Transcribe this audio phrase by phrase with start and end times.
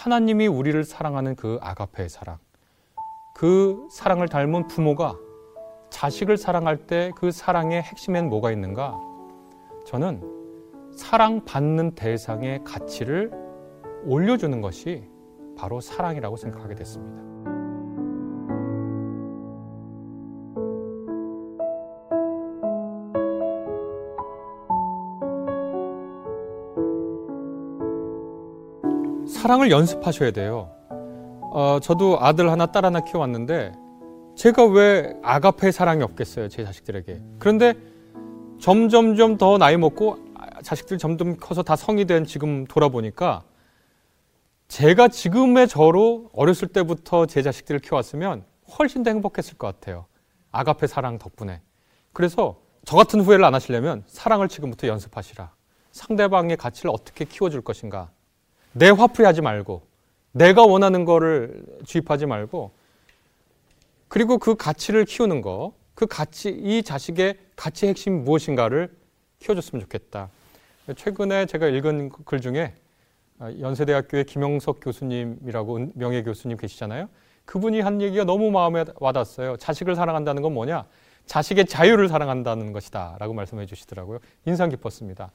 [0.00, 2.38] 하나님이 우리를 사랑하는 그 아가페의 사랑,
[3.34, 5.14] 그 사랑을 닮은 부모가
[5.90, 8.98] 자식을 사랑할 때 그 사랑의 핵심엔 뭐가 있는가?
[9.84, 10.22] 저는
[10.96, 13.30] 사랑받는 대상의 가치를
[14.06, 15.06] 올려주는 것이
[15.54, 17.29] 바로 사랑이라고 생각하게 됐습니다.
[29.40, 30.70] 사랑을 연습하셔야 돼요.
[30.90, 33.72] 어, 저도 아들 하나, 딸 하나 키워왔는데
[34.36, 37.22] 제가 왜 아가페 사랑이 없겠어요, 제 자식들에게.
[37.38, 37.72] 그런데
[38.60, 40.18] 점점점 더 나이 먹고
[40.62, 43.42] 자식들 점점 커서 다 성이 된 지금 돌아보니까
[44.68, 48.44] 제가 지금의 저로 어렸을 때부터 제 자식들을 키워왔으면
[48.78, 50.04] 훨씬 더 행복했을 것 같아요.
[50.52, 51.62] 아가페 사랑 덕분에.
[52.12, 55.50] 그래서 저 같은 후회를 안 하시려면 사랑을 지금부터 연습하시라.
[55.92, 58.10] 상대방의 가치를 어떻게 키워줄 것인가.
[58.72, 59.82] 내 화풀이하지 말고
[60.32, 62.72] 내가 원하는 거를 주입하지 말고
[64.08, 68.90] 그리고 그 가치를 키우는 거, 그 가치, 이 자식의 가치 핵심이 무엇인가를
[69.38, 70.30] 키워줬으면 좋겠다.
[70.96, 72.74] 최근에 제가 읽은 글 중에
[73.60, 77.08] 연세대학교의 김영석 교수님이라고 명예 교수님 계시잖아요.
[77.44, 79.56] 그분이 한 얘기가 너무 마음에 와닿았어요.
[79.56, 80.84] 자식을 사랑한다는 건 뭐냐?
[81.26, 83.16] 자식의 자유를 사랑한다는 것이다.
[83.18, 84.18] 라고 말씀해 주시더라고요.
[84.46, 85.30] 인상 깊었습니다.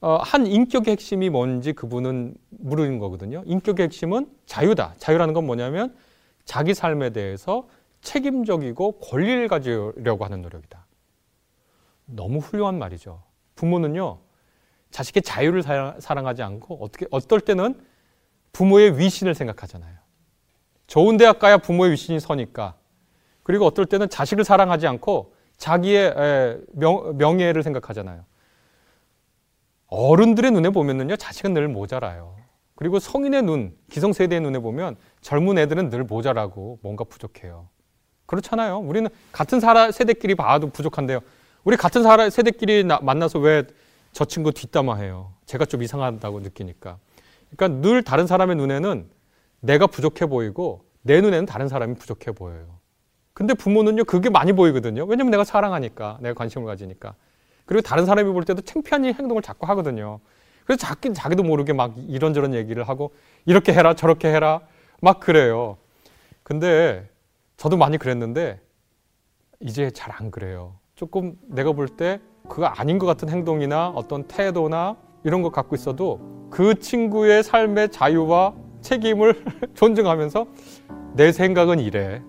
[0.00, 3.42] 어, 한 인격의 핵심이 뭔지 그분은 물은 거거든요.
[3.46, 4.94] 인격의 핵심은 자유다.
[4.98, 5.94] 자유라는 건 뭐냐면
[6.44, 7.68] 자기 삶에 대해서
[8.00, 10.86] 책임적이고 권리를 가지려고 하는 노력이다.
[12.06, 13.22] 너무 훌륭한 말이죠.
[13.56, 14.20] 부모는요,
[14.90, 15.62] 자식의 자유를
[15.98, 17.78] 사랑하지 않고 어떻게 어떨 때는
[18.52, 19.96] 부모의 위신을 생각하잖아요.
[20.86, 22.76] 좋은 대학 가야 부모의 위신이 서니까.
[23.42, 26.14] 그리고 어떨 때는 자식을 사랑하지 않고 자기의
[26.72, 28.24] 명, 예를 생각하잖아요.
[29.88, 32.36] 어른들의 눈에 보면은요, 자식은 늘 모자라요.
[32.74, 37.68] 그리고 성인의 눈, 기성세대의 눈에 보면 젊은 애들은 늘 모자라고 뭔가 부족해요.
[38.26, 38.78] 그렇잖아요.
[38.78, 41.20] 우리는 같은 사람 세대끼리 봐도 부족한데요.
[41.64, 43.64] 우리 같은 사람 세대끼리 나, 만나서 왜
[44.12, 45.32] 저 친구 뒷담화해요.
[45.46, 46.98] 제가 좀 이상하다고 느끼니까.
[47.56, 49.08] 그러니까 늘 다른 사람의 눈에는
[49.60, 52.78] 내가 부족해 보이고 내 눈에는 다른 사람이 부족해 보여요.
[53.32, 55.04] 근데 부모는요 그게 많이 보이거든요.
[55.04, 57.14] 왜냐면 내가 사랑하니까, 내가 관심을 가지니까.
[57.68, 60.20] 그리고 다른 사람이 볼 때도 창피한 행동을 자꾸 하거든요.
[60.64, 63.12] 그래서 자기, 자기도 모르게 막 이런저런 얘기를 하고
[63.44, 64.62] 이렇게 해라 저렇게 해라
[65.02, 65.76] 막 그래요.
[66.42, 67.06] 근데
[67.58, 68.58] 저도 많이 그랬는데
[69.60, 70.76] 이제 잘 안 그래요.
[70.94, 76.48] 조금 내가 볼 때 그거 아닌 것 같은 행동이나 어떤 태도나 이런 거 갖고 있어도
[76.50, 79.44] 그 친구의 삶의 자유와 책임을
[79.76, 80.46] 존중하면서
[81.16, 82.22] 내 생각은 이래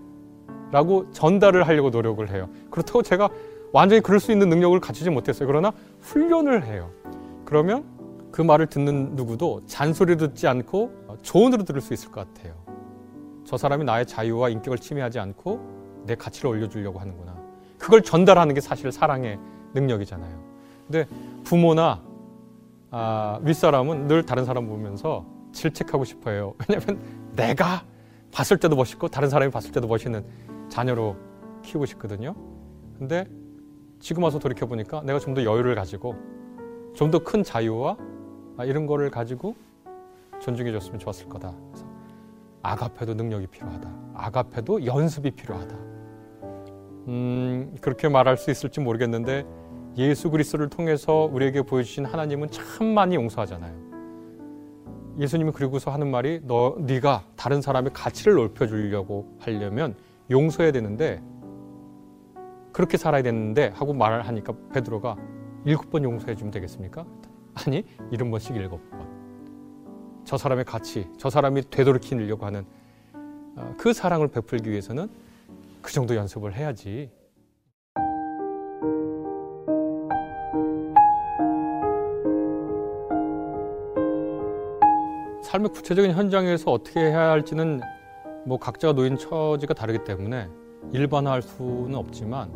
[0.70, 2.50] 라고 전달을 하려고 노력을 해요.
[2.70, 3.30] 그렇다고 제가
[3.72, 5.46] 완전히 그럴 수 있는 능력을 갖추지 못했어요.
[5.46, 6.90] 그러나 훈련을 해요.
[7.44, 7.84] 그러면
[8.30, 12.54] 그 말을 듣는 누구도 잔소리 듣지 않고 조언으로 들을 수 있을 것 같아요.
[13.44, 17.36] 저 사람이 나의 자유와 인격을 침해하지 않고 내 가치를 올려주려고 하는구나.
[17.78, 19.38] 그걸 전달하는 게 사실 사랑의
[19.74, 20.38] 능력이잖아요.
[20.86, 21.06] 근데
[21.44, 22.02] 부모나
[22.92, 26.54] 아, 윗사람은 늘 다른 사람 보면서 질책하고 싶어 해요.
[26.68, 27.00] 왜냐면
[27.34, 27.84] 내가
[28.32, 30.24] 봤을 때도 멋있고 다른 사람이 봤을 때도 멋있는
[30.68, 31.16] 자녀로
[31.62, 32.34] 키우고 싶거든요.
[32.98, 33.26] 근데
[34.00, 36.14] 지금 와서 돌이켜 보니까 내가 좀 더 여유를 가지고
[36.94, 37.96] 좀 더 큰 자유와
[38.56, 39.54] 아, 이런 거를 가지고
[40.40, 41.54] 존중해 줬으면 좋았을 거다.
[41.70, 41.86] 그래서
[42.62, 43.90] 아가페도 능력이 필요하다.
[44.14, 45.76] 아가페도 연습이 필요하다.
[47.08, 49.44] 음, 그렇게 말할 수 있을지 모르겠는데
[49.96, 53.90] 예수 그리스도를 통해서 우리에게 보여주신 하나님은 참 많이 용서하잖아요.
[55.18, 59.94] 예수님이 그리고서 하는 말이 너 네가 다른 사람의 가치를 높여 주려고 하려면
[60.30, 61.22] 용서해야 되는데
[62.72, 65.16] 그렇게 살아야 되는데 하고 말을 하니까 베드로가
[65.64, 67.04] 일곱 번 용서해 주면 되겠습니까?
[67.54, 69.08] 아니 일흔 번씩 일곱 번.
[70.24, 72.64] 저 사람의 가치, 저 사람이 되돌이키려고 하는
[73.56, 75.08] 어, 그 사랑을 베풀기 위해서는
[75.82, 77.10] 그 정도 연습을 해야지.
[85.42, 87.80] 삶의 구체적인 현장에서 어떻게 해야 할지는
[88.46, 90.48] 뭐 각자가 놓인 처지가 다르기 때문에
[90.92, 92.50] 일반화할 수는 없지만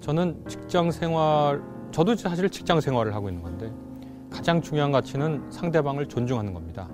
[0.00, 3.72] 저는 직장 생활, 저도 사실 직장 생활을 하고 있는 건데
[4.30, 6.88] 가장 중요한 가치는 상대방을 존중하는 겁니다.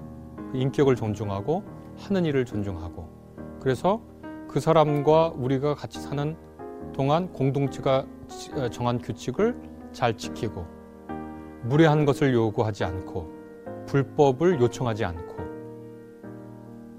[0.53, 1.63] 그 인격을 존중하고
[1.99, 3.09] 하는 일을 존중하고
[3.61, 4.01] 그래서
[4.49, 6.37] 그 사람과 우리가 같이 사는
[6.93, 8.05] 동안 공동체가
[8.71, 9.57] 정한 규칙을
[9.93, 10.67] 잘 지키고
[11.63, 13.31] 무례한 것을 요구하지 않고
[13.87, 15.37] 불법을 요청하지 않고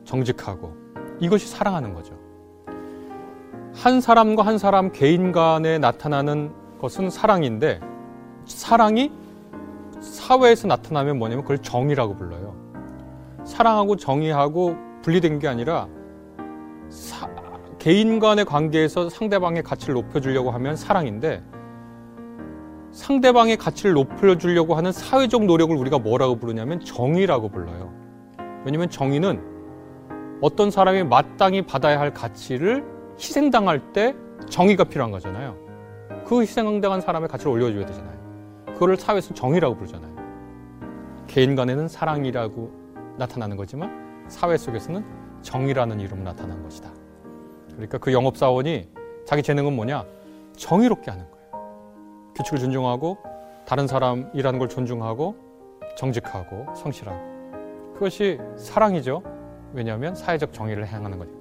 [0.03, 0.73] 정직하고
[1.19, 2.20] 이것이 사랑하는 거죠.
[3.81, 7.79] 한 사람과 한 사람 개인 간에 나타나는 것은 사랑인데
[8.45, 9.11] 사랑이
[9.99, 12.55] 사회에서 나타나면 뭐냐면 그걸 정이라고 불러요.
[13.43, 15.87] 사랑하고 정의하고 분리된 게 아니라
[16.89, 17.27] 사,
[17.79, 21.41] 개인 간의 관계에서 상대방의 가치를 높여주려고 하면 사랑인데
[22.91, 27.91] 상대방의 가치를 높여주려고 하는 사회적 노력을 우리가 뭐라고 부르냐면 정의라고 불러요.
[28.63, 29.41] 왜냐하면 정의는
[30.39, 34.15] 어떤 사람이 마땅히 받아야 할 가치를 희생당할 때
[34.49, 35.55] 정의가 필요한 거잖아요.
[36.25, 38.19] 그 희생당한 사람의 가치를 올려줘야 되잖아요.
[38.73, 40.11] 그거를 사회에서 정의라고 부르잖아요.
[41.27, 42.71] 개인 간에는 사랑이라고
[43.17, 45.05] 나타나는 거지만 사회 속에서는
[45.43, 46.91] 정의라는 이름으로 나타나는 것이다.
[47.69, 48.89] 그러니까 그 영업사원이
[49.25, 50.03] 자기 재능은 뭐냐?
[50.57, 52.33] 정의롭게 하는 거예요.
[52.35, 53.17] 규칙을 존중하고
[53.67, 55.35] 다른 사람이라는 걸 존중하고
[55.95, 57.19] 정직하고 성실하고
[57.93, 59.21] 그것이 사랑이죠.
[59.73, 61.40] 왜냐하면 사회적 정의를 행하는 거니까.